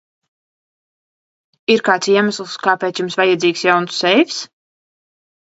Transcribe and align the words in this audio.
Ir 1.73 1.83
kāds 1.89 2.09
iemesls, 2.13 2.57
kāpēc 2.65 3.03
jums 3.03 3.19
vajadzīgs 3.21 3.67
jauns 3.69 4.01
seifs? 4.07 4.43